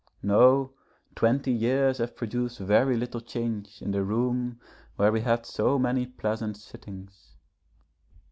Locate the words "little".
2.97-3.21